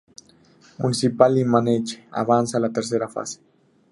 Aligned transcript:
Municipal 0.83 1.35
Limache 1.35 2.01
avanza 2.23 2.57
a 2.57 2.61
la 2.65 2.71
tercera 2.79 3.07
fase. 3.19 3.39